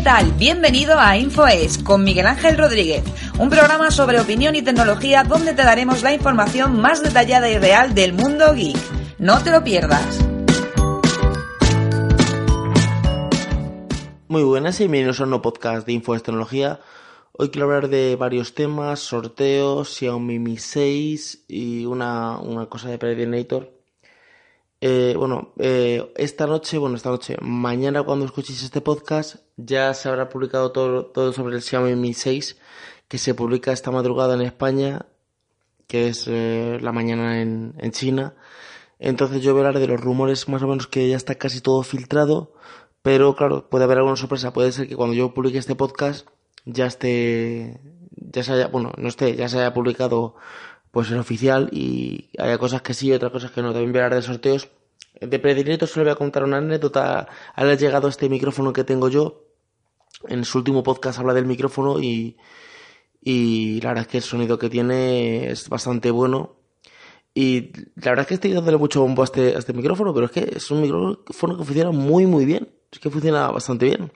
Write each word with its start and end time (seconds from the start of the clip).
¿qué 0.00 0.04
tal? 0.04 0.32
Bienvenido 0.32 0.98
a 0.98 1.18
InfoES 1.18 1.82
con 1.82 2.04
Miguel 2.04 2.26
Ángel 2.26 2.56
Rodríguez, 2.56 3.04
un 3.38 3.50
programa 3.50 3.90
sobre 3.90 4.18
opinión 4.18 4.56
y 4.56 4.62
tecnología 4.62 5.24
donde 5.24 5.52
te 5.52 5.62
daremos 5.62 6.02
la 6.02 6.14
información 6.14 6.80
más 6.80 7.02
detallada 7.02 7.50
y 7.50 7.58
real 7.58 7.92
del 7.92 8.14
mundo 8.14 8.54
geek. 8.54 8.78
No 9.18 9.42
te 9.42 9.50
lo 9.50 9.62
pierdas. 9.62 10.24
Muy 14.28 14.42
buenas 14.42 14.80
y 14.80 14.84
bienvenidos 14.84 15.20
a 15.20 15.24
un 15.24 15.30
nuevo 15.30 15.42
podcast 15.42 15.86
de 15.86 15.92
InfoES 15.92 16.22
Tecnología. 16.22 16.80
Hoy 17.32 17.50
quiero 17.50 17.66
hablar 17.66 17.90
de 17.90 18.16
varios 18.16 18.54
temas, 18.54 19.00
sorteos, 19.00 19.94
Xiaomi 19.96 20.38
Mi 20.38 20.56
6 20.56 21.44
y 21.46 21.84
una, 21.84 22.38
una 22.38 22.64
cosa 22.70 22.88
de 22.88 22.96
Predenator 22.96 23.79
eh, 24.80 25.14
bueno, 25.16 25.52
eh, 25.58 26.10
esta 26.16 26.46
noche, 26.46 26.78
bueno, 26.78 26.96
esta 26.96 27.10
noche, 27.10 27.36
mañana 27.42 28.02
cuando 28.02 28.24
escuchéis 28.24 28.62
este 28.62 28.80
podcast, 28.80 29.36
ya 29.56 29.92
se 29.94 30.08
habrá 30.08 30.28
publicado 30.30 30.72
todo, 30.72 31.06
todo 31.06 31.32
sobre 31.32 31.56
el 31.56 31.62
Xiaomi 31.62 31.96
Mi 31.96 32.14
6, 32.14 32.58
que 33.08 33.18
se 33.18 33.34
publica 33.34 33.72
esta 33.72 33.90
madrugada 33.90 34.34
en 34.34 34.40
España, 34.42 35.06
que 35.86 36.08
es 36.08 36.26
eh, 36.28 36.78
la 36.80 36.92
mañana 36.92 37.42
en, 37.42 37.74
en 37.78 37.90
China. 37.92 38.34
Entonces 38.98 39.42
yo 39.42 39.52
voy 39.52 39.62
a 39.62 39.68
hablar 39.68 39.80
de 39.80 39.88
los 39.88 40.00
rumores 40.00 40.48
más 40.48 40.62
o 40.62 40.68
menos 40.68 40.86
que 40.86 41.08
ya 41.08 41.16
está 41.16 41.34
casi 41.36 41.60
todo 41.60 41.82
filtrado, 41.82 42.54
pero 43.02 43.34
claro, 43.36 43.68
puede 43.68 43.84
haber 43.84 43.98
alguna 43.98 44.16
sorpresa. 44.16 44.52
Puede 44.52 44.72
ser 44.72 44.88
que 44.88 44.96
cuando 44.96 45.14
yo 45.14 45.34
publique 45.34 45.58
este 45.58 45.74
podcast 45.74 46.28
ya 46.64 46.86
esté, 46.86 47.80
ya 48.12 48.42
se 48.42 48.52
haya, 48.52 48.68
bueno, 48.68 48.92
no 48.96 49.08
esté, 49.08 49.36
ya 49.36 49.48
se 49.48 49.58
haya 49.58 49.74
publicado 49.74 50.36
pues 50.90 51.10
el 51.10 51.18
oficial 51.18 51.68
y 51.72 52.30
haya 52.38 52.58
cosas 52.58 52.82
que 52.82 52.94
sí 52.94 53.08
y 53.08 53.12
otras 53.12 53.32
cosas 53.32 53.50
que 53.52 53.62
no. 53.62 53.72
También 53.72 53.92
voy 53.92 54.00
a 54.00 54.04
hablar 54.04 54.20
de 54.20 54.26
sorteos. 54.26 54.68
De 55.18 55.38
predilecto 55.38 55.86
solo 55.86 56.04
voy 56.04 56.12
a 56.12 56.16
contar 56.16 56.44
una 56.44 56.58
anécdota. 56.58 57.28
Ha 57.54 57.74
llegado 57.74 58.08
este 58.08 58.28
micrófono 58.28 58.72
que 58.72 58.84
tengo 58.84 59.08
yo. 59.08 59.44
En 60.28 60.44
su 60.44 60.58
último 60.58 60.82
podcast 60.82 61.18
habla 61.18 61.34
del 61.34 61.46
micrófono 61.46 62.00
y, 62.00 62.36
y 63.22 63.80
la 63.80 63.90
verdad 63.90 64.02
es 64.02 64.08
que 64.08 64.16
el 64.18 64.22
sonido 64.22 64.58
que 64.58 64.68
tiene 64.70 65.50
es 65.50 65.68
bastante 65.68 66.10
bueno. 66.10 66.56
Y 67.34 67.72
la 67.96 68.10
verdad 68.10 68.20
es 68.20 68.26
que 68.26 68.34
estoy 68.34 68.52
dándole 68.52 68.76
mucho 68.76 69.00
bombo 69.02 69.22
a 69.22 69.24
este, 69.24 69.54
a 69.54 69.58
este 69.58 69.72
micrófono, 69.72 70.12
pero 70.12 70.26
es 70.26 70.32
que 70.32 70.52
es 70.56 70.70
un 70.70 70.82
micrófono 70.82 71.56
que 71.56 71.64
funciona 71.64 71.90
muy 71.90 72.26
muy 72.26 72.44
bien. 72.44 72.68
Es 72.90 72.98
que 72.98 73.10
funciona 73.10 73.48
bastante 73.50 73.86
bien. 73.86 74.12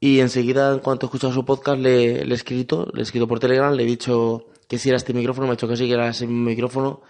Y 0.00 0.20
enseguida, 0.20 0.72
en 0.72 0.80
cuanto 0.80 1.06
he 1.06 1.08
escuchado 1.08 1.32
su 1.32 1.44
podcast, 1.44 1.78
le, 1.78 2.24
le 2.24 2.32
he 2.32 2.36
escrito, 2.36 2.88
le 2.92 3.00
he 3.00 3.02
escrito 3.02 3.26
por 3.26 3.40
Telegram, 3.40 3.72
le 3.72 3.82
he 3.82 3.86
dicho 3.86 4.46
que 4.68 4.78
si 4.78 4.88
era 4.88 4.96
este 4.96 5.14
micrófono, 5.14 5.46
me 5.46 5.52
ha 5.52 5.56
dicho 5.56 5.68
que 5.68 5.76
sí, 5.76 5.86
que 5.86 5.94
era 5.94 6.08
ese 6.08 6.26
micrófono, 6.26 7.02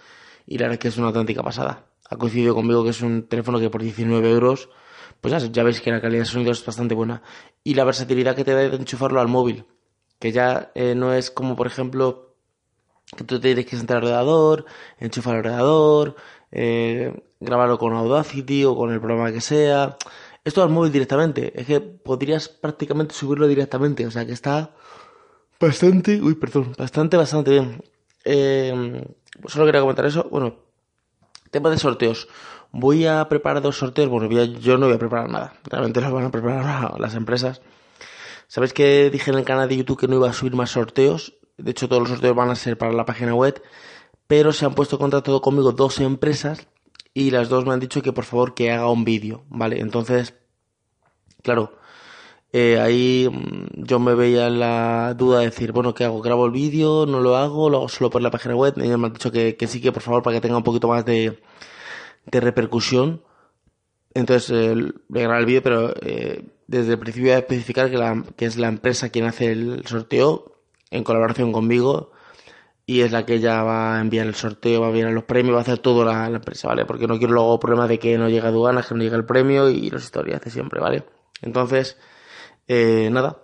y 0.45 0.57
la 0.57 0.65
verdad 0.65 0.73
es 0.73 0.79
que 0.79 0.87
es 0.89 0.97
una 0.97 1.07
auténtica 1.07 1.43
pasada. 1.43 1.85
Ha 2.09 2.17
coincidido 2.17 2.55
conmigo 2.55 2.83
que 2.83 2.91
es 2.91 3.01
un 3.01 3.27
teléfono 3.27 3.59
que 3.59 3.69
por 3.69 3.81
19 3.81 4.29
euros, 4.31 4.69
pues 5.21 5.51
ya, 5.51 5.63
veis 5.63 5.81
que 5.81 5.91
la 5.91 6.01
calidad 6.01 6.21
de 6.21 6.25
sonido 6.25 6.51
es 6.51 6.65
bastante 6.65 6.95
buena. 6.95 7.21
Y 7.63 7.73
la 7.73 7.83
versatilidad 7.83 8.35
que 8.35 8.43
te 8.43 8.51
da 8.51 8.59
de 8.59 8.75
enchufarlo 8.75 9.19
al 9.19 9.27
móvil, 9.27 9.65
que 10.19 10.31
ya 10.31 10.71
eh, 10.75 10.95
no 10.95 11.13
es 11.13 11.31
como, 11.31 11.55
por 11.55 11.67
ejemplo, 11.67 12.35
que 13.15 13.23
tú 13.23 13.39
tienes 13.39 13.65
que 13.65 13.77
sentar 13.77 13.97
al 13.97 14.03
ordenador, 14.03 14.65
enchufar 14.99 15.35
el 15.35 15.39
ordenador, 15.39 16.15
eh, 16.51 17.13
grabarlo 17.39 17.77
con 17.77 17.93
Audacity 17.93 18.65
o 18.65 18.75
con 18.75 18.91
el 18.91 18.99
programa 18.99 19.31
que 19.31 19.41
sea. 19.41 19.97
Esto 20.43 20.63
al 20.63 20.69
móvil 20.69 20.91
directamente. 20.91 21.59
Es 21.59 21.67
que 21.67 21.81
podrías 21.81 22.47
prácticamente 22.47 23.13
subirlo 23.13 23.47
directamente. 23.47 24.05
O 24.07 24.11
sea 24.11 24.25
que 24.25 24.31
está 24.31 24.71
Bastante, 25.59 26.21
uy, 26.21 26.35
perdón, 26.35 26.73
bastante, 26.77 27.17
bastante 27.17 27.51
bien. 27.51 27.81
Eh, 28.23 29.03
solo 29.47 29.65
quería 29.65 29.81
comentar 29.81 30.05
eso. 30.05 30.27
Bueno, 30.29 30.55
tema 31.49 31.69
de 31.69 31.77
sorteos. 31.77 32.27
Voy 32.71 33.05
a 33.05 33.27
preparar 33.29 33.61
dos 33.61 33.77
sorteos. 33.77 34.09
Bueno, 34.09 34.29
yo 34.29 34.77
no 34.77 34.87
voy 34.87 34.95
a 34.95 34.99
preparar 34.99 35.29
nada. 35.29 35.53
Realmente 35.63 36.01
los 36.01 36.11
van 36.11 36.25
a 36.25 36.31
preparar 36.31 36.93
las 36.99 37.15
empresas. 37.15 37.61
¿Sabéis 38.47 38.73
que 38.73 39.09
dije 39.09 39.31
en 39.31 39.37
el 39.37 39.45
canal 39.45 39.67
de 39.67 39.77
YouTube 39.77 39.99
que 39.99 40.07
no 40.07 40.15
iba 40.15 40.29
a 40.29 40.33
subir 40.33 40.55
más 40.55 40.71
sorteos? 40.71 41.33
De 41.57 41.71
hecho, 41.71 41.89
todos 41.89 42.01
los 42.01 42.09
sorteos 42.09 42.35
van 42.35 42.49
a 42.49 42.55
ser 42.55 42.77
para 42.77 42.93
la 42.93 43.05
página 43.05 43.33
web. 43.33 43.61
Pero 44.27 44.51
se 44.53 44.65
han 44.65 44.75
puesto 44.75 44.97
contrato 44.97 45.41
conmigo 45.41 45.71
dos 45.71 45.99
empresas 45.99 46.67
y 47.13 47.31
las 47.31 47.49
dos 47.49 47.65
me 47.65 47.73
han 47.73 47.79
dicho 47.79 48.01
que 48.01 48.13
por 48.13 48.25
favor 48.25 48.53
que 48.53 48.71
haga 48.71 48.91
un 48.91 49.03
vídeo, 49.05 49.43
¿vale? 49.49 49.79
Entonces, 49.79 50.35
claro, 51.41 51.77
eh, 52.53 52.79
ahí 52.79 53.29
mm, 53.29 53.83
yo 53.83 53.99
me 53.99 54.15
veía 54.15 54.49
la 54.49 55.13
duda 55.15 55.39
de 55.39 55.45
decir, 55.45 55.71
bueno, 55.71 55.93
¿qué 55.93 56.05
hago? 56.05 56.21
¿Grabo 56.21 56.45
el 56.45 56.51
vídeo? 56.51 57.05
¿No 57.05 57.19
lo 57.19 57.35
hago? 57.35 57.69
¿Lo 57.69 57.77
hago 57.77 57.89
solo 57.89 58.09
por 58.09 58.21
la 58.21 58.31
página 58.31 58.55
web? 58.55 58.73
Ellos 58.77 58.97
me 58.97 59.07
han 59.07 59.13
dicho 59.13 59.31
que, 59.31 59.57
que 59.57 59.67
sí, 59.67 59.81
que 59.81 59.91
por 59.91 60.01
favor, 60.01 60.23
para 60.23 60.35
que 60.37 60.41
tenga 60.41 60.57
un 60.57 60.63
poquito 60.63 60.87
más 60.87 61.05
de, 61.05 61.39
de 62.25 62.39
repercusión. 62.39 63.23
Entonces, 64.13 64.49
eh, 64.51 64.91
voy 65.09 65.21
a 65.21 65.23
grabar 65.23 65.41
el 65.41 65.45
vídeo, 65.45 65.63
pero 65.63 65.93
eh, 66.01 66.45
desde 66.67 66.93
el 66.93 66.99
principio 66.99 67.29
voy 67.29 67.35
a 67.35 67.39
especificar 67.39 67.89
que, 67.91 67.97
la, 67.97 68.23
es 68.37 68.57
la 68.57 68.67
empresa 68.69 69.09
quien 69.09 69.25
hace 69.25 69.51
el 69.51 69.85
sorteo 69.85 70.53
en 70.89 71.03
colaboración 71.03 71.51
conmigo 71.51 72.11
y 72.85 73.01
es 73.01 73.11
la 73.11 73.25
que 73.25 73.39
ya 73.39 73.63
va 73.63 73.97
a 73.97 74.01
enviar 74.01 74.27
el 74.27 74.35
sorteo, 74.35 74.79
va 74.81 74.87
a 74.87 74.89
enviar 74.89 75.11
los 75.11 75.25
premios, 75.25 75.55
va 75.55 75.59
a 75.59 75.61
hacer 75.61 75.79
todo 75.79 76.05
la, 76.05 76.29
la 76.29 76.37
empresa, 76.37 76.69
¿vale? 76.69 76.85
Porque 76.85 77.05
no 77.05 77.17
quiero 77.17 77.33
luego 77.33 77.59
problemas 77.59 77.89
de 77.89 77.99
que 77.99 78.17
no 78.17 78.29
llega 78.29 78.47
aduanas, 78.47 78.87
que 78.87 78.95
no 78.95 79.03
llega 79.03 79.17
el 79.17 79.25
premio 79.25 79.69
y 79.69 79.89
las 79.89 80.05
historias 80.05 80.41
de 80.41 80.49
siempre, 80.49 80.79
¿vale? 80.79 81.03
Entonces, 81.41 81.97
eh, 82.67 83.09
nada, 83.11 83.43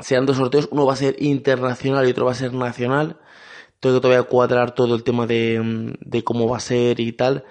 sean 0.00 0.26
dos 0.26 0.36
sorteos, 0.36 0.68
uno 0.70 0.86
va 0.86 0.94
a 0.94 0.96
ser 0.96 1.16
internacional 1.22 2.06
y 2.06 2.10
otro 2.10 2.26
va 2.26 2.32
a 2.32 2.36
ser 2.36 2.52
nacional. 2.52 3.18
Tengo 3.80 3.96
que 3.96 4.02
todavía 4.02 4.22
cuadrar 4.24 4.74
todo 4.74 4.94
el 4.94 5.04
tema 5.04 5.26
de, 5.26 5.94
de 6.00 6.24
cómo 6.24 6.48
va 6.48 6.56
a 6.56 6.60
ser 6.60 7.00
y 7.00 7.12
tal. 7.12 7.44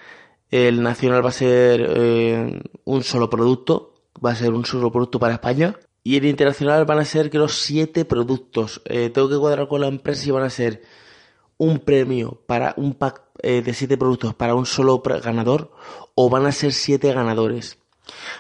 El 0.52 0.84
nacional 0.84 1.24
va 1.26 1.30
a 1.30 1.34
ser 1.34 1.86
eh, 1.96 2.62
un 2.86 3.04
solo 3.04 3.30
producto, 3.30 3.94
va 4.24 4.32
a 4.32 4.36
ser 4.36 4.52
un 4.52 4.66
solo 4.66 4.92
producto 4.92 5.20
para 5.20 5.34
España. 5.36 5.76
Y 6.04 6.18
el 6.18 6.26
internacional 6.26 6.86
van 6.86 7.00
a 7.00 7.06
ser, 7.06 7.30
creo, 7.30 7.48
siete 7.48 8.04
productos. 8.06 8.82
Eh, 8.86 9.10
tengo 9.10 9.30
que 9.30 9.38
cuadrar 9.38 9.68
con 9.68 9.82
la 9.82 9.88
empresa 9.88 10.28
y 10.28 10.32
van 10.32 10.44
a 10.44 10.50
ser 10.50 10.84
un 11.58 11.80
premio 11.80 12.42
para 12.46 12.74
un 12.78 12.94
pack 12.94 13.22
eh, 13.42 13.62
de 13.62 13.74
siete 13.74 13.98
productos 13.98 14.36
para 14.36 14.56
un 14.56 14.66
solo 14.66 15.02
ganador 15.02 15.72
o 16.16 16.30
van 16.30 16.46
a 16.46 16.52
ser 16.52 16.74
siete 16.74 17.14
ganadores. 17.14 17.78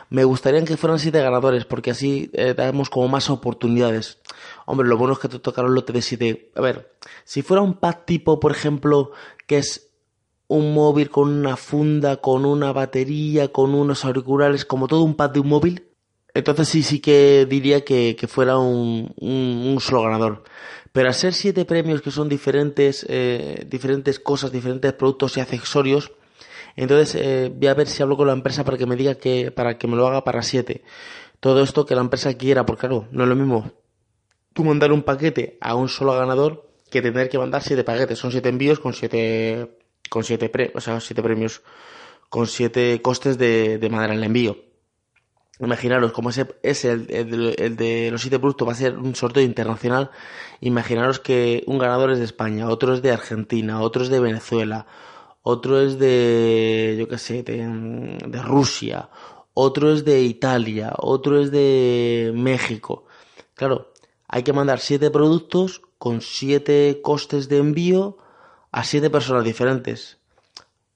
Me 0.09 0.24
gustaría 0.24 0.63
que 0.63 0.78
fueran 0.78 1.00
siete 1.00 1.22
ganadores, 1.22 1.66
porque 1.66 1.91
así 1.91 2.29
eh, 2.34 2.53
damos 2.56 2.90
como 2.90 3.07
más 3.07 3.29
oportunidades. 3.29 4.19
Hombre, 4.66 4.88
lo 4.88 4.97
bueno 4.97 5.13
es 5.13 5.19
que 5.19 5.29
te 5.29 5.40
tocaron 5.40 5.72
un 5.72 5.75
lote 5.75 5.94
de 5.94 6.01
siete. 6.01 6.51
A 6.56 6.62
ver, 6.62 6.94
si 7.24 7.41
fuera 7.41 7.62
un 7.62 7.75
pack 7.75 8.06
tipo, 8.06 8.40
por 8.40 8.52
ejemplo, 8.52 9.12
que 9.47 9.57
es 9.57 9.90
un 10.47 10.73
móvil 10.73 11.09
con 11.09 11.29
una 11.29 11.57
funda, 11.57 12.18
con 12.18 12.46
una 12.46 12.72
batería, 12.72 13.52
con 13.52 13.73
unos 13.73 14.06
auriculares, 14.06 14.66
como 14.66 14.88
todo 14.88 15.02
un 15.02 15.16
pack 15.16 15.34
de 15.34 15.40
un 15.40 15.47
móvil, 15.47 15.94
entonces 16.34 16.68
sí, 16.68 16.84
sí 16.84 17.00
que 17.00 17.46
diría 17.47 17.85
que, 17.85 18.16
que 18.16 18.28
fuera 18.28 18.57
un, 18.57 19.13
un, 19.19 19.78
solo 19.79 20.03
ganador. 20.03 20.44
Pero 20.91 21.07
al 21.07 21.13
ser 21.13 21.34
siete 21.34 21.66
premios 21.66 22.02
que 22.02 22.12
son 22.12 22.29
diferentes, 22.29 23.06
eh, 23.09 23.66
diferentes 23.69 24.19
cosas, 24.19 24.52
diferentes 24.52 24.94
productos 24.94 25.38
y 25.38 25.41
accesorios, 25.41 26.12
entonces 26.75 27.16
eh, 27.16 27.51
voy 27.56 27.67
a 27.67 27.73
ver 27.73 27.88
si 27.88 28.01
hablo 28.01 28.17
con 28.17 28.28
la 28.28 28.34
empresa 28.34 28.63
para 28.63 28.78
que 28.78 28.85
me 28.85 28.95
diga 28.95 29.16
que, 29.16 29.51
para 29.51 29.78
que 29.78 29.88
me 29.88 29.95
lo 29.95 30.07
haga 30.07 30.23
para 30.23 30.41
siete. 30.41 30.84
Todo 31.39 31.61
esto 31.63 31.85
que 31.85 31.95
la 31.95 32.01
empresa 32.01 32.34
quiera, 32.35 32.66
porque 32.66 32.81
claro, 32.81 33.07
no 33.11 33.23
es 33.23 33.29
lo 33.29 33.35
mismo 33.35 33.72
tú 34.53 34.63
mandar 34.63 34.91
un 34.91 35.03
paquete 35.03 35.57
a 35.61 35.75
un 35.75 35.89
solo 35.89 36.13
ganador 36.13 36.69
que 36.89 37.01
tener 37.01 37.29
que 37.29 37.39
mandar 37.39 37.61
siete 37.61 37.84
paquetes. 37.84 38.19
Son 38.19 38.31
siete 38.31 38.50
envíos 38.50 38.79
con 38.79 38.94
siete, 38.94 39.78
con 40.09 40.23
siete 40.23 40.50
pre, 40.50 40.72
o 40.75 40.79
sea, 40.79 41.00
siete 41.00 41.23
premios, 41.23 41.63
con 42.29 42.47
siete 42.47 43.01
costes 43.01 43.38
de, 43.38 43.79
de 43.79 43.88
en 43.88 43.95
el 43.95 44.23
envío. 44.23 44.57
Imaginaros, 45.59 46.11
como 46.11 46.29
ese 46.29 46.47
es 46.63 46.84
el, 46.85 47.07
el, 47.09 47.55
el, 47.57 47.75
de 47.75 48.09
los 48.11 48.22
siete 48.22 48.40
productos 48.40 48.67
va 48.67 48.72
a 48.72 48.75
ser 48.75 48.97
un 48.97 49.16
sorteo 49.16 49.44
internacional, 49.44 50.09
imaginaros 50.61 51.19
que 51.19 51.63
un 51.67 51.78
ganador 51.78 52.11
es 52.11 52.19
de 52.19 52.25
España, 52.25 52.67
otro 52.69 52.94
es 52.94 53.01
de 53.01 53.11
Argentina, 53.11 53.81
otro 53.81 54.03
es 54.03 54.09
de 54.09 54.20
Venezuela, 54.20 54.87
otro 55.43 55.81
es 55.81 55.99
de, 55.99 56.95
yo 56.97 57.07
qué 57.07 57.17
sé, 57.17 57.43
de, 57.43 58.41
Rusia, 58.41 59.09
otro 59.53 59.91
es 59.91 60.05
de 60.05 60.22
Italia, 60.22 60.93
otro 60.97 61.40
es 61.40 61.51
de 61.51 62.31
México. 62.34 63.05
Claro, 63.53 63.91
hay 64.28 64.43
que 64.43 64.53
mandar 64.53 64.79
siete 64.79 65.11
productos 65.11 65.81
con 65.97 66.22
siete 66.22 67.01
costes 67.03 67.49
de 67.49 67.57
envío 67.57 68.17
a 68.72 68.85
siete 68.85 69.09
personas 69.09 69.43
diferentes. 69.43 70.17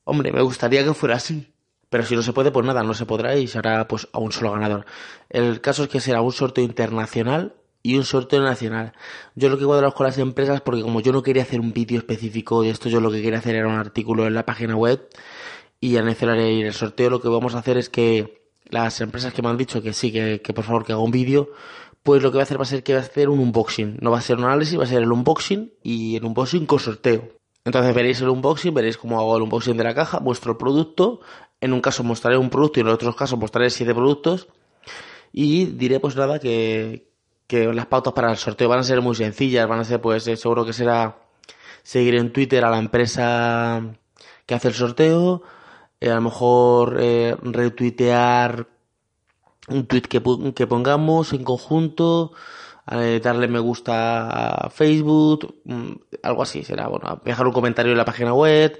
Hombre, 0.05 0.31
me 0.31 0.41
gustaría 0.41 0.83
que 0.83 0.93
fuera 0.93 1.17
así. 1.17 1.53
Pero 1.89 2.05
si 2.05 2.15
no 2.15 2.21
se 2.21 2.33
puede, 2.33 2.51
pues 2.51 2.65
nada, 2.65 2.83
no 2.83 2.93
se 2.93 3.05
podrá 3.05 3.35
y 3.37 3.47
se 3.47 3.59
hará 3.59 3.87
pues 3.87 4.07
a 4.11 4.19
un 4.19 4.31
solo 4.31 4.51
ganador. 4.51 4.85
El 5.29 5.61
caso 5.61 5.83
es 5.83 5.89
que 5.89 5.99
será 5.99 6.21
un 6.21 6.31
sorteo 6.31 6.63
internacional 6.63 7.53
y 7.83 7.95
un 7.97 8.03
sorteo 8.03 8.41
nacional. 8.41 8.93
Yo 9.35 9.49
lo 9.49 9.57
que 9.57 9.65
cuadro 9.65 9.93
con 9.93 10.05
las 10.05 10.17
empresas, 10.17 10.61
porque 10.61 10.81
como 10.81 10.99
yo 10.99 11.11
no 11.11 11.23
quería 11.23 11.43
hacer 11.43 11.59
un 11.59 11.73
vídeo 11.73 11.97
específico 11.97 12.61
de 12.61 12.69
esto, 12.69 12.89
yo 12.89 12.99
lo 13.01 13.11
que 13.11 13.21
quería 13.21 13.39
hacer 13.39 13.55
era 13.55 13.67
un 13.67 13.75
artículo 13.75 14.27
en 14.27 14.33
la 14.33 14.45
página 14.45 14.75
web 14.75 15.07
y 15.79 15.97
al 15.97 16.09
y 16.09 16.61
el 16.61 16.73
sorteo 16.73 17.09
lo 17.09 17.21
que 17.21 17.29
vamos 17.29 17.55
a 17.55 17.59
hacer 17.59 17.77
es 17.77 17.89
que 17.89 18.41
las 18.69 18.99
empresas 19.01 19.33
que 19.33 19.41
me 19.41 19.49
han 19.49 19.57
dicho 19.57 19.81
que 19.81 19.93
sí, 19.93 20.11
que, 20.11 20.41
que 20.41 20.53
por 20.53 20.65
favor 20.65 20.85
que 20.85 20.91
haga 20.91 21.01
un 21.01 21.11
vídeo, 21.11 21.51
pues 22.03 22.23
lo 22.23 22.31
que 22.31 22.37
voy 22.37 22.41
a 22.41 22.43
hacer 22.43 22.59
va 22.59 22.63
a 22.63 22.65
ser 22.65 22.83
que 22.83 22.93
va 22.93 22.99
a 22.99 23.03
hacer 23.03 23.29
un 23.29 23.39
unboxing. 23.39 23.97
No 24.01 24.11
va 24.11 24.17
a 24.19 24.21
ser 24.21 24.37
un 24.37 24.45
análisis, 24.45 24.79
va 24.79 24.83
a 24.83 24.87
ser 24.87 25.03
el 25.03 25.11
unboxing 25.11 25.73
y 25.83 26.15
el 26.15 26.25
unboxing 26.25 26.65
con 26.65 26.79
sorteo. 26.79 27.29
Entonces 27.63 27.93
veréis 27.93 28.21
el 28.21 28.29
unboxing, 28.29 28.73
veréis 28.73 28.97
cómo 28.97 29.19
hago 29.19 29.35
el 29.37 29.43
unboxing 29.43 29.77
de 29.77 29.83
la 29.83 29.93
caja, 29.93 30.19
muestro 30.19 30.53
el 30.53 30.57
producto. 30.57 31.19
En 31.59 31.73
un 31.73 31.81
caso 31.81 32.03
mostraré 32.03 32.37
un 32.37 32.49
producto 32.49 32.79
y 32.79 32.81
en 32.81 32.87
otros 32.87 33.15
casos 33.15 33.37
mostraré 33.37 33.69
siete 33.71 33.93
productos 33.93 34.47
Y 35.33 35.65
diré 35.65 35.99
pues 35.99 36.15
nada 36.15 36.39
que, 36.39 37.06
que 37.47 37.73
las 37.73 37.85
pautas 37.85 38.13
para 38.13 38.29
el 38.29 38.37
sorteo 38.37 38.69
van 38.69 38.79
a 38.79 38.83
ser 38.83 39.01
muy 39.01 39.15
sencillas, 39.15 39.67
van 39.67 39.79
a 39.79 39.85
ser 39.85 40.01
pues 40.01 40.27
eh, 40.27 40.35
seguro 40.35 40.65
que 40.65 40.73
será 40.73 41.17
seguir 41.81 42.15
en 42.15 42.33
Twitter 42.33 42.63
a 42.65 42.69
la 42.69 42.77
empresa 42.77 43.81
que 44.45 44.53
hace 44.53 44.67
el 44.67 44.73
sorteo, 44.73 45.41
eh, 46.01 46.11
a 46.11 46.15
lo 46.15 46.21
mejor 46.21 46.97
eh, 46.99 47.35
retuitear 47.41 48.67
un 49.69 49.85
tweet 49.87 50.01
que, 50.01 50.21
que 50.53 50.67
pongamos 50.67 51.33
en 51.33 51.43
conjunto, 51.43 52.31
darle 52.85 53.49
me 53.49 53.59
gusta 53.59 54.29
a 54.29 54.69
Facebook, 54.69 55.55
mm, 55.65 55.91
algo 56.23 56.43
así 56.43 56.63
será, 56.63 56.87
bueno, 56.87 57.21
dejar 57.25 57.47
un 57.47 57.53
comentario 57.53 57.91
en 57.91 57.97
la 57.97 58.05
página 58.05 58.33
web, 58.33 58.79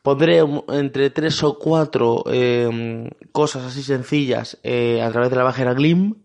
pondré 0.00 0.42
entre 0.68 1.10
tres 1.10 1.42
o 1.42 1.58
cuatro 1.58 2.24
cosas 3.32 3.64
así 3.64 3.82
sencillas 3.82 4.56
a 4.64 5.10
través 5.10 5.28
de 5.28 5.36
la 5.36 5.44
página 5.44 5.74
Glim, 5.74 6.23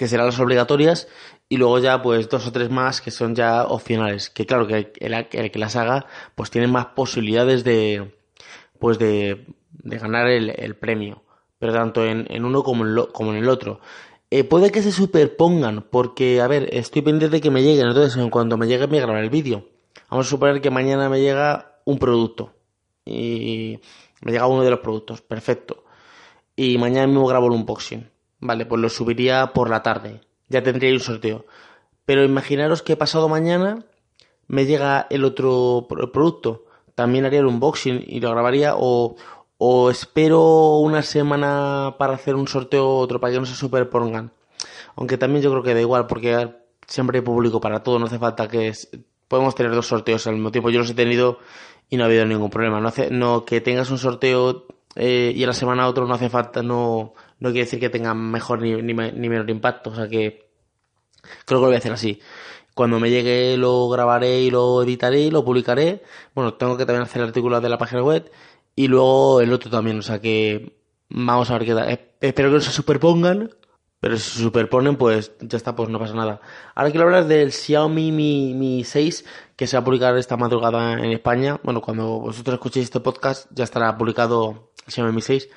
que 0.00 0.08
serán 0.08 0.24
las 0.24 0.40
obligatorias, 0.40 1.08
y 1.50 1.58
luego 1.58 1.78
ya 1.78 2.00
pues 2.00 2.30
dos 2.30 2.46
o 2.46 2.52
tres 2.52 2.70
más 2.70 3.02
que 3.02 3.10
son 3.10 3.34
ya 3.34 3.64
opcionales, 3.64 4.30
que 4.30 4.46
claro 4.46 4.66
que 4.66 4.94
el, 4.98 5.28
que 5.28 5.58
las 5.58 5.76
haga 5.76 6.06
pues 6.34 6.50
tiene 6.50 6.68
más 6.68 6.86
posibilidades 6.86 7.64
de 7.64 8.10
pues 8.78 8.98
de, 8.98 9.44
ganar 9.84 10.26
el, 10.28 10.74
premio, 10.76 11.22
pero 11.58 11.74
tanto 11.74 12.06
en, 12.06 12.42
uno 12.42 12.62
como 12.62 12.86
en, 12.86 12.94
lo, 12.94 13.10
el 13.14 13.48
otro. 13.50 13.80
Eh, 14.30 14.42
puede 14.42 14.70
que 14.70 14.80
se 14.80 14.90
superpongan, 14.90 15.84
porque, 15.90 16.40
a 16.40 16.46
ver, 16.46 16.74
estoy 16.74 17.02
pendiente 17.02 17.36
de 17.36 17.42
que 17.42 17.50
me 17.50 17.62
lleguen, 17.62 17.88
entonces 17.88 18.16
en 18.16 18.30
cuanto 18.30 18.56
me 18.56 18.68
llegue 18.68 18.86
me 18.86 19.00
grabaré 19.00 19.24
el 19.24 19.30
vídeo. 19.30 19.68
Vamos 20.08 20.28
a 20.28 20.30
suponer 20.30 20.62
que 20.62 20.70
mañana 20.70 21.10
me 21.10 21.20
llega 21.20 21.82
un 21.84 21.98
producto. 21.98 22.54
Y 23.04 23.80
me 24.22 24.32
llega 24.32 24.46
uno 24.46 24.62
de 24.62 24.70
los 24.70 24.80
productos, 24.80 25.20
perfecto. 25.20 25.84
Y 26.56 26.78
mañana 26.78 27.06
mismo 27.06 27.26
grabo 27.26 27.48
el 27.48 27.52
unboxing. 27.52 28.08
Vale, 28.40 28.66
pues 28.66 28.80
lo 28.80 28.88
subiría 28.88 29.52
por 29.52 29.70
la 29.70 29.82
tarde. 29.82 30.22
Ya 30.48 30.62
tendría 30.62 30.92
un 30.92 31.00
sorteo. 31.00 31.44
Pero 32.04 32.24
imaginaros 32.24 32.82
que 32.82 32.96
pasado 32.96 33.28
mañana 33.28 33.84
me 34.48 34.66
llega 34.66 35.06
el 35.10 35.24
otro 35.24 35.86
producto. 36.12 36.64
También 36.94 37.24
haría 37.24 37.40
el 37.40 37.46
unboxing 37.46 38.02
y 38.06 38.20
lo 38.20 38.30
grabaría 38.30 38.74
o, 38.76 39.16
o 39.58 39.90
espero 39.90 40.78
una 40.78 41.02
semana 41.02 41.94
para 41.98 42.14
hacer 42.14 42.34
un 42.34 42.48
sorteo 42.48 42.96
otro 42.96 43.20
para 43.20 43.32
que 43.32 43.40
no 43.40 43.46
se 43.46 43.54
superpongan. 43.54 44.32
Aunque 44.96 45.18
también 45.18 45.42
yo 45.42 45.50
creo 45.50 45.62
que 45.62 45.74
da 45.74 45.80
igual 45.80 46.06
porque 46.06 46.48
siempre 46.86 47.18
hay 47.18 47.24
público 47.24 47.60
para 47.60 47.82
todo, 47.82 47.98
no 47.98 48.06
hace 48.06 48.18
falta 48.18 48.48
que 48.48 48.72
podemos 49.28 49.54
tener 49.54 49.72
dos 49.72 49.86
sorteos 49.86 50.26
al 50.26 50.34
mismo 50.34 50.50
tiempo. 50.50 50.70
Yo 50.70 50.80
los 50.80 50.90
he 50.90 50.94
tenido 50.94 51.38
y 51.88 51.96
no 51.96 52.02
ha 52.02 52.06
habido 52.06 52.26
ningún 52.26 52.50
problema. 52.50 52.80
No, 52.80 52.88
hace, 52.88 53.10
no 53.10 53.44
que 53.44 53.60
tengas 53.60 53.90
un 53.90 53.98
sorteo 53.98 54.66
eh, 54.96 55.32
y 55.34 55.44
a 55.44 55.46
la 55.46 55.52
semana 55.52 55.88
otro 55.88 56.06
no 56.06 56.14
hace 56.14 56.28
falta, 56.28 56.62
no, 56.62 57.14
no 57.38 57.50
quiere 57.50 57.64
decir 57.64 57.80
que 57.80 57.90
tenga 57.90 58.14
mejor 58.14 58.62
ni, 58.62 58.72
ni, 58.82 58.92
ni 58.92 59.28
menor 59.28 59.48
impacto. 59.50 59.90
O 59.90 59.94
sea 59.94 60.08
que 60.08 60.50
creo 61.44 61.44
que 61.46 61.54
lo 61.54 61.60
voy 61.66 61.74
a 61.74 61.78
hacer 61.78 61.92
así. 61.92 62.20
Cuando 62.74 63.00
me 63.00 63.10
llegue 63.10 63.56
lo 63.56 63.88
grabaré 63.88 64.40
y 64.42 64.50
lo 64.50 64.82
editaré 64.82 65.20
y 65.22 65.30
lo 65.30 65.44
publicaré. 65.44 66.02
Bueno, 66.34 66.54
tengo 66.54 66.76
que 66.76 66.86
también 66.86 67.02
hacer 67.02 67.22
el 67.22 67.28
artículo 67.28 67.60
de 67.60 67.68
la 67.68 67.78
página 67.78 68.02
web 68.02 68.30
y 68.76 68.88
luego 68.88 69.40
el 69.40 69.52
otro 69.52 69.70
también, 69.70 69.98
o 69.98 70.02
sea 70.02 70.20
que 70.20 70.76
vamos 71.08 71.50
a 71.50 71.58
ver 71.58 71.66
qué 71.66 71.74
tal. 71.74 72.00
Espero 72.20 72.48
que 72.50 72.54
no 72.54 72.60
se 72.60 72.72
superpongan, 72.72 73.50
pero 74.00 74.16
si 74.16 74.30
se 74.30 74.38
superponen, 74.40 74.96
pues 74.96 75.32
ya 75.40 75.58
está, 75.58 75.76
pues 75.76 75.90
no 75.90 75.98
pasa 75.98 76.14
nada. 76.14 76.40
Ahora 76.74 76.90
quiero 76.90 77.06
hablar 77.06 77.26
del 77.26 77.52
Xiaomi 77.52 78.10
Mi, 78.10 78.54
Mi 78.54 78.82
6, 78.82 79.24
que 79.56 79.66
se 79.66 79.76
va 79.76 79.82
a 79.82 79.84
publicar 79.84 80.16
esta 80.16 80.38
madrugada 80.38 80.94
en 80.94 81.12
España. 81.12 81.60
Bueno, 81.62 81.82
cuando 81.82 82.18
vosotros 82.20 82.54
escuchéis 82.54 82.84
este 82.84 83.00
podcast, 83.00 83.46
ya 83.52 83.64
estará 83.64 83.96
publicado 83.98 84.70
el 84.86 84.92
Xiaomi 84.92 85.12
Mi 85.12 85.20
6. 85.20 85.48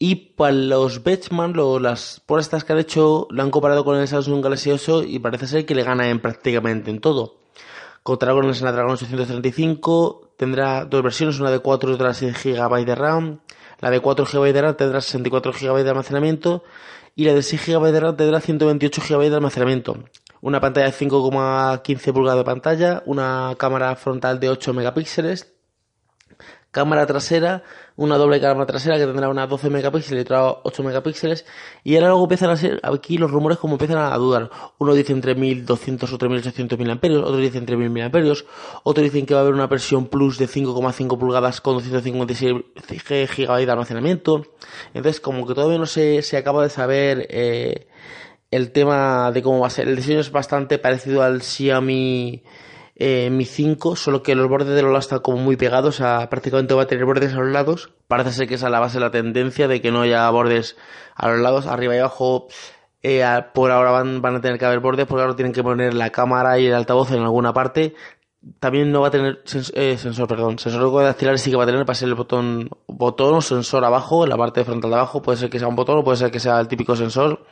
Y 0.00 0.14
para 0.14 0.52
los 0.52 1.02
Benchmark, 1.02 1.56
las 1.80 2.22
estas 2.38 2.64
que 2.64 2.72
han 2.72 2.78
hecho, 2.78 3.26
lo 3.30 3.42
han 3.42 3.50
comparado 3.50 3.84
con 3.84 3.96
el 3.96 4.06
Samsung 4.06 4.42
Galaxy 4.42 4.70
8 4.70 5.04
y 5.04 5.18
parece 5.18 5.46
ser 5.46 5.66
que 5.66 5.74
le 5.74 5.82
gana 5.82 6.08
en 6.08 6.20
prácticamente 6.20 6.90
en 6.90 7.00
todo. 7.00 7.38
Contará 8.04 8.32
con 8.32 8.46
el 8.46 8.54
Snapdragon 8.54 8.92
835, 8.92 10.32
tendrá 10.36 10.84
dos 10.84 11.02
versiones, 11.02 11.40
una 11.40 11.50
de 11.50 11.58
4 11.58 11.90
y 11.90 11.94
otra 11.94 12.08
de 12.08 12.14
6 12.14 12.44
GB 12.44 12.84
de 12.84 12.94
RAM. 12.94 13.40
La 13.80 13.90
de 13.90 14.00
4 14.00 14.24
GB 14.24 14.52
de 14.52 14.62
RAM 14.62 14.76
tendrá 14.76 15.00
64 15.00 15.52
GB 15.52 15.84
de 15.84 15.90
almacenamiento 15.90 16.64
y 17.14 17.24
la 17.24 17.34
de 17.34 17.42
6 17.42 17.66
GB 17.66 17.92
de 17.92 18.00
RAM 18.00 18.16
tendrá 18.16 18.40
128 18.40 19.02
GB 19.08 19.30
de 19.30 19.36
almacenamiento. 19.36 19.96
Una 20.40 20.60
pantalla 20.60 20.86
de 20.86 20.92
5,15 20.92 22.12
pulgadas 22.12 22.38
de 22.38 22.44
pantalla, 22.44 23.02
una 23.06 23.54
cámara 23.58 23.94
frontal 23.96 24.38
de 24.38 24.50
8 24.50 24.72
megapíxeles, 24.72 25.52
cámara 26.70 27.06
trasera, 27.06 27.62
una 27.96 28.16
doble 28.16 28.40
cámara 28.40 28.66
trasera 28.66 28.98
que 28.98 29.06
tendrá 29.06 29.28
unas 29.28 29.48
12 29.48 29.70
megapíxeles 29.70 30.20
y 30.20 30.22
otra 30.22 30.42
8 30.62 30.82
megapíxeles. 30.82 31.46
Y 31.82 31.96
ahora 31.96 32.08
luego 32.08 32.24
empiezan 32.24 32.50
a 32.50 32.56
ser, 32.56 32.80
aquí 32.82 33.18
los 33.18 33.30
rumores 33.30 33.58
como 33.58 33.74
empiezan 33.74 33.98
a 33.98 34.16
dudar. 34.16 34.50
Uno 34.78 34.94
dice 34.94 35.12
entre 35.12 35.34
1200 35.34 36.12
o 36.12 36.18
3800 36.18 36.78
mAh, 36.78 36.98
otro 37.20 37.36
dice 37.38 37.58
entre 37.58 37.76
1000 37.76 37.90
mAh, 37.90 38.10
otro 38.82 39.02
dicen 39.02 39.26
que 39.26 39.34
va 39.34 39.40
a 39.40 39.42
haber 39.42 39.54
una 39.54 39.66
versión 39.66 40.06
Plus 40.06 40.38
de 40.38 40.46
5,5 40.46 41.18
pulgadas 41.18 41.60
con 41.60 41.74
256 41.74 42.64
GB 43.36 43.66
de 43.66 43.72
almacenamiento. 43.72 44.42
Entonces, 44.94 45.20
como 45.20 45.46
que 45.46 45.54
todavía 45.54 45.78
no 45.78 45.86
se, 45.86 46.22
se 46.22 46.36
acaba 46.36 46.62
de 46.62 46.70
saber 46.70 47.26
eh, 47.30 47.88
el 48.50 48.72
tema 48.72 49.30
de 49.32 49.42
cómo 49.42 49.60
va 49.60 49.68
a 49.68 49.70
ser. 49.70 49.88
El 49.88 49.96
diseño 49.96 50.20
es 50.20 50.30
bastante 50.30 50.78
parecido 50.78 51.22
al 51.22 51.42
Xiaomi 51.42 52.42
eh, 53.00 53.30
Mi 53.30 53.44
5, 53.44 53.94
solo 53.94 54.24
que 54.24 54.34
los 54.34 54.48
bordes 54.48 54.74
de 54.74 54.82
los 54.82 54.90
lados 54.90 55.04
están 55.04 55.20
como 55.20 55.38
muy 55.38 55.56
pegados, 55.56 56.00
a, 56.00 56.28
prácticamente 56.28 56.74
va 56.74 56.82
a 56.82 56.86
tener 56.86 57.04
bordes 57.04 57.32
a 57.32 57.36
los 57.36 57.48
lados. 57.48 57.90
Parece 58.08 58.32
ser 58.32 58.48
que 58.48 58.54
esa 58.54 58.66
es 58.66 58.72
la 58.72 58.80
base 58.80 58.98
la 58.98 59.12
tendencia 59.12 59.68
de 59.68 59.80
que 59.80 59.92
no 59.92 60.02
haya 60.02 60.28
bordes 60.30 60.76
a 61.14 61.28
los 61.28 61.38
lados, 61.38 61.66
arriba 61.66 61.94
y 61.94 61.98
abajo. 61.98 62.48
Eh, 63.04 63.24
por 63.54 63.70
ahora 63.70 63.92
van, 63.92 64.20
van 64.20 64.36
a 64.36 64.40
tener 64.40 64.58
que 64.58 64.64
haber 64.64 64.80
bordes 64.80 65.06
porque 65.06 65.22
ahora 65.22 65.36
tienen 65.36 65.52
que 65.52 65.62
poner 65.62 65.94
la 65.94 66.10
cámara 66.10 66.58
y 66.58 66.66
el 66.66 66.74
altavoz 66.74 67.12
en 67.12 67.22
alguna 67.22 67.52
parte. 67.52 67.94
También 68.58 68.90
no 68.90 69.02
va 69.02 69.08
a 69.08 69.10
tener 69.12 69.42
eh, 69.74 69.96
sensor, 69.96 70.26
perdón, 70.26 70.58
sensor 70.58 70.92
de 70.98 71.04
dactilar 71.04 71.38
sí 71.38 71.50
que 71.50 71.56
va 71.56 71.64
a 71.64 71.66
tener 71.66 71.84
para 71.86 71.94
ser 71.94 72.08
el 72.08 72.14
botón, 72.16 72.68
botón 72.88 73.34
o 73.34 73.40
sensor 73.42 73.84
abajo, 73.84 74.24
en 74.24 74.30
la 74.30 74.36
parte 74.36 74.64
frontal 74.64 74.90
de 74.90 74.96
abajo, 74.96 75.22
puede 75.22 75.38
ser 75.38 75.50
que 75.50 75.58
sea 75.60 75.68
un 75.68 75.76
botón 75.76 75.98
o 75.98 76.04
puede 76.04 76.16
ser 76.16 76.30
que 76.30 76.40
sea 76.40 76.58
el 76.58 76.66
típico 76.66 76.96
sensor. 76.96 77.44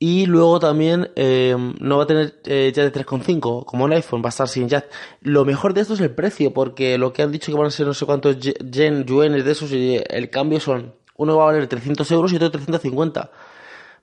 Y 0.00 0.26
luego 0.26 0.60
también 0.60 1.10
eh, 1.16 1.56
no 1.80 1.96
va 1.98 2.04
a 2.04 2.06
tener 2.06 2.40
eh, 2.44 2.70
jack 2.72 2.92
de 2.92 3.04
3.5 3.04 3.64
como 3.64 3.86
el 3.86 3.92
iPhone, 3.94 4.22
va 4.22 4.26
a 4.26 4.28
estar 4.28 4.46
sin 4.46 4.68
jack. 4.68 4.88
Lo 5.22 5.44
mejor 5.44 5.74
de 5.74 5.80
esto 5.80 5.94
es 5.94 6.00
el 6.00 6.14
precio, 6.14 6.52
porque 6.52 6.98
lo 6.98 7.12
que 7.12 7.22
han 7.22 7.32
dicho 7.32 7.50
que 7.50 7.58
van 7.58 7.66
a 7.66 7.70
ser 7.70 7.86
no 7.86 7.94
sé 7.94 8.06
cuántos 8.06 8.38
yen, 8.38 9.04
yuanes 9.04 9.44
de 9.44 9.50
esos, 9.50 9.72
y 9.72 10.00
el 10.08 10.30
cambio 10.30 10.60
son, 10.60 10.94
uno 11.16 11.36
va 11.36 11.44
a 11.44 11.46
valer 11.46 11.66
300 11.66 12.08
euros 12.12 12.32
y 12.32 12.36
otro 12.36 12.50
350. 12.52 13.30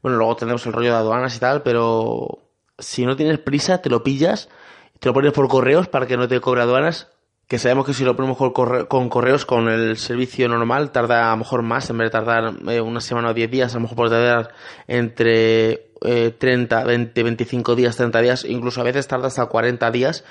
Bueno, 0.01 0.17
luego 0.17 0.35
tenemos 0.35 0.65
el 0.65 0.73
rollo 0.73 0.91
de 0.91 0.97
aduanas 0.97 1.37
y 1.37 1.39
tal, 1.39 1.63
pero 1.63 2.39
si 2.77 3.05
no 3.05 3.15
tienes 3.15 3.39
prisa, 3.39 3.81
te 3.81 3.89
lo 3.89 4.03
pillas, 4.03 4.49
te 4.99 5.07
lo 5.07 5.13
pones 5.13 5.31
por 5.31 5.47
correos 5.47 5.87
para 5.87 6.07
que 6.07 6.17
no 6.17 6.27
te 6.27 6.41
cobre 6.41 6.61
aduanas 6.61 7.07
que 7.47 7.59
sabemos 7.59 7.85
que 7.85 7.93
si 7.93 8.03
lo 8.03 8.15
ponemos 8.15 8.37
con 8.37 9.09
correos, 9.09 9.45
con 9.45 9.69
el 9.69 9.97
servicio 9.97 10.47
normal, 10.47 10.91
tarda 10.91 11.27
a 11.27 11.31
lo 11.31 11.37
mejor 11.37 11.61
más, 11.61 11.89
en 11.89 11.97
vez 11.97 12.07
de 12.07 12.11
tardar 12.11 12.53
eh, 12.69 12.81
una 12.81 13.01
semana 13.01 13.29
o 13.29 13.33
10 13.33 13.51
días, 13.51 13.73
a 13.73 13.77
lo 13.77 13.81
mejor 13.81 13.97
puede 13.97 14.11
tardar 14.11 14.53
entre 14.87 15.91
30, 16.37 16.83
20, 16.83 17.23
25 17.23 17.75
días, 17.75 17.95
30 17.95 18.21
días, 18.21 18.45
incluso 18.45 18.81
a 18.81 18.83
veces 18.83 19.07
tarda 19.07 19.27
hasta 19.27 19.45
40 19.45 19.89
días, 19.91 20.23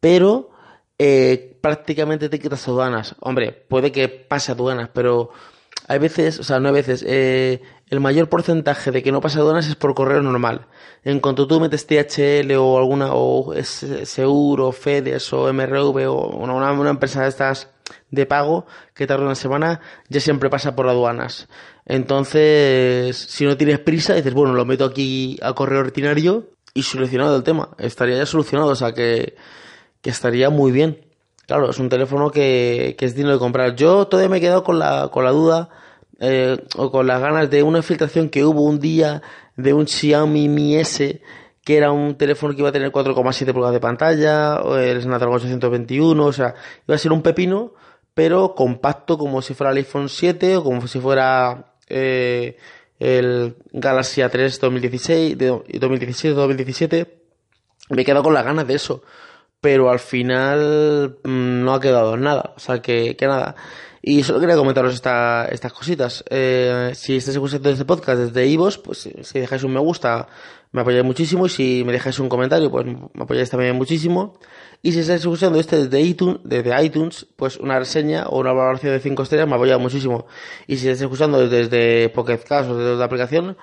pero 0.00 0.50
eh, 0.98 1.56
prácticamente 1.60 2.28
te 2.28 2.38
quitas 2.38 2.66
aduanas. 2.68 3.16
Hombre, 3.20 3.52
puede 3.52 3.90
que 3.90 4.08
pase 4.08 4.52
aduanas, 4.52 4.90
pero 4.92 5.30
hay 5.88 5.98
veces, 5.98 6.38
o 6.38 6.44
sea, 6.44 6.60
no 6.60 6.68
hay 6.68 6.74
veces, 6.74 7.04
eh, 7.06 7.62
el 7.90 8.00
mayor 8.00 8.28
porcentaje 8.28 8.90
de 8.90 9.02
que 9.02 9.12
no 9.12 9.20
pasa 9.20 9.40
aduanas 9.40 9.68
es 9.68 9.76
por 9.76 9.94
correo 9.94 10.22
normal. 10.22 10.66
En 11.04 11.20
cuanto 11.20 11.46
tú 11.46 11.60
metes 11.60 11.86
THL 11.86 12.52
o 12.56 12.78
alguna, 12.78 13.08
o 13.12 13.54
Seguro, 13.62 14.72
FEDES 14.72 15.32
o 15.32 15.52
MRV 15.52 16.08
o 16.08 16.28
una, 16.36 16.72
una 16.72 16.90
empresa 16.90 17.22
de 17.22 17.28
estas 17.28 17.70
de 18.10 18.26
pago 18.26 18.66
que 18.94 19.06
tarda 19.06 19.24
una 19.24 19.34
semana, 19.34 19.80
ya 20.08 20.20
siempre 20.20 20.48
pasa 20.48 20.74
por 20.74 20.88
aduanas. 20.88 21.48
Entonces, 21.84 23.16
si 23.16 23.44
no 23.44 23.56
tienes 23.56 23.78
prisa, 23.80 24.14
dices, 24.14 24.32
bueno, 24.32 24.54
lo 24.54 24.64
meto 24.64 24.84
aquí 24.84 25.38
a 25.42 25.52
correo 25.52 25.80
ordinario 25.80 26.48
y 26.72 26.82
solucionado 26.82 27.36
el 27.36 27.42
tema. 27.42 27.70
Estaría 27.78 28.16
ya 28.16 28.26
solucionado, 28.26 28.70
o 28.70 28.76
sea 28.76 28.92
que, 28.92 29.36
que 30.00 30.10
estaría 30.10 30.48
muy 30.48 30.72
bien. 30.72 31.04
Claro, 31.46 31.68
es 31.68 31.78
un 31.78 31.90
teléfono 31.90 32.30
que, 32.30 32.96
que 32.98 33.04
es 33.04 33.14
digno 33.14 33.32
de 33.32 33.38
comprar. 33.38 33.76
Yo 33.76 34.06
todavía 34.06 34.30
me 34.30 34.38
he 34.38 34.40
quedado 34.40 34.64
con 34.64 34.78
la, 34.78 35.08
con 35.12 35.24
la 35.24 35.30
duda 35.30 35.68
eh, 36.24 36.56
o 36.76 36.90
con 36.90 37.06
las 37.06 37.20
ganas 37.20 37.50
de 37.50 37.62
una 37.62 37.82
filtración 37.82 38.28
que 38.28 38.44
hubo 38.44 38.62
un 38.62 38.80
día 38.80 39.22
de 39.56 39.72
un 39.72 39.86
Xiaomi 39.86 40.48
Mi 40.48 40.76
S 40.76 41.20
que 41.64 41.78
era 41.78 41.90
un 41.90 42.16
teléfono 42.16 42.54
que 42.54 42.60
iba 42.60 42.68
a 42.68 42.72
tener 42.72 42.92
4,7 42.92 43.52
pulgadas 43.52 43.72
de 43.72 43.80
pantalla, 43.80 44.60
el 44.78 45.00
Snapdragon 45.00 45.36
821, 45.36 46.24
o 46.24 46.32
sea, 46.32 46.54
iba 46.86 46.94
a 46.94 46.98
ser 46.98 47.10
un 47.10 47.22
pepino, 47.22 47.72
pero 48.12 48.54
compacto 48.54 49.16
como 49.16 49.40
si 49.40 49.54
fuera 49.54 49.72
el 49.72 49.78
iPhone 49.78 50.10
7 50.10 50.58
o 50.58 50.62
como 50.62 50.86
si 50.86 51.00
fuera 51.00 51.72
eh, 51.88 52.58
el 52.98 53.56
Galaxy 53.72 54.20
A3 54.20 54.60
2016, 54.60 55.38
de 55.38 55.52
2016-2017. 55.52 57.08
Me 57.90 58.02
he 58.02 58.04
quedado 58.04 58.22
con 58.22 58.34
las 58.34 58.44
ganas 58.44 58.66
de 58.66 58.74
eso, 58.74 59.02
pero 59.60 59.90
al 59.90 60.00
final 60.00 61.18
mm, 61.24 61.64
no 61.64 61.74
ha 61.74 61.80
quedado 61.80 62.16
nada, 62.18 62.52
o 62.56 62.60
sea 62.60 62.82
que, 62.82 63.16
que 63.16 63.26
nada. 63.26 63.56
Y 64.06 64.22
solo 64.22 64.38
quería 64.38 64.54
comentaros 64.54 64.92
esta, 64.92 65.46
estas 65.46 65.72
cositas. 65.72 66.22
Eh, 66.28 66.90
si 66.94 67.16
estáis 67.16 67.36
escuchando 67.36 67.70
este 67.70 67.86
podcast 67.86 68.18
desde 68.18 68.46
Ivos, 68.46 68.76
pues 68.76 69.08
si 69.22 69.38
dejáis 69.40 69.62
un 69.64 69.72
me 69.72 69.80
gusta, 69.80 70.28
me 70.72 70.82
apoyáis 70.82 71.06
muchísimo. 71.06 71.46
Y 71.46 71.48
si 71.48 71.84
me 71.86 71.92
dejáis 71.94 72.18
un 72.18 72.28
comentario, 72.28 72.70
pues 72.70 72.84
me 72.84 73.22
apoyáis 73.22 73.48
también 73.48 73.74
muchísimo. 73.74 74.38
Y 74.82 74.92
si 74.92 74.98
estáis 74.98 75.22
escuchando 75.22 75.58
este 75.58 75.86
desde 75.86 76.02
iTunes, 76.02 76.40
desde 76.44 76.84
iTunes, 76.84 77.26
pues 77.34 77.56
una 77.56 77.78
reseña 77.78 78.26
o 78.26 78.40
una 78.40 78.52
valoración 78.52 78.92
de 78.92 79.00
5 79.00 79.22
estrellas 79.22 79.48
me 79.48 79.54
apoya 79.54 79.78
muchísimo. 79.78 80.26
Y 80.66 80.76
si 80.76 80.86
estáis 80.86 81.00
escuchando 81.00 81.48
desde 81.48 82.10
Pocket 82.10 82.44
Cast 82.46 82.68
o 82.68 82.76
desde 82.76 82.90
otra 82.92 83.06
aplicación, 83.06 83.56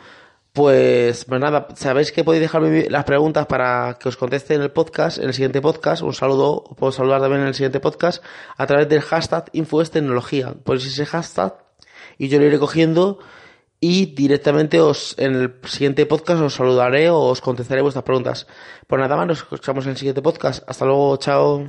pues, 0.53 1.25
pues 1.25 1.39
nada, 1.39 1.67
sabéis 1.75 2.11
que 2.11 2.23
podéis 2.23 2.41
dejarme 2.41 2.89
las 2.89 3.05
preguntas 3.05 3.45
para 3.45 3.97
que 3.99 4.09
os 4.09 4.17
conteste 4.17 4.53
en 4.53 4.61
el 4.61 4.71
podcast, 4.71 5.17
en 5.17 5.25
el 5.25 5.33
siguiente 5.33 5.61
podcast. 5.61 6.01
Un 6.01 6.13
saludo, 6.13 6.63
os 6.69 6.77
puedo 6.77 6.91
saludar 6.91 7.21
también 7.21 7.41
en 7.41 7.47
el 7.47 7.53
siguiente 7.53 7.79
podcast 7.79 8.23
a 8.57 8.67
través 8.67 8.89
del 8.89 9.01
hashtag 9.01 9.45
InfoesTecnología. 9.53 10.53
Ponéis 10.63 10.87
ese 10.87 11.05
hashtag 11.05 11.55
y 12.17 12.27
yo 12.27 12.39
lo 12.39 12.45
iré 12.45 12.59
cogiendo 12.59 13.19
y 13.79 14.07
directamente 14.07 14.79
os 14.81 15.15
en 15.17 15.35
el 15.35 15.55
siguiente 15.63 16.05
podcast 16.05 16.41
os 16.41 16.53
saludaré 16.53 17.09
o 17.09 17.19
os 17.19 17.41
contestaré 17.41 17.81
vuestras 17.81 18.03
preguntas. 18.03 18.45
Pues 18.87 18.99
nada 18.99 19.15
más, 19.15 19.27
nos 19.27 19.37
escuchamos 19.39 19.85
en 19.85 19.91
el 19.91 19.97
siguiente 19.97 20.21
podcast. 20.21 20.63
Hasta 20.69 20.85
luego, 20.85 21.17
chao. 21.17 21.65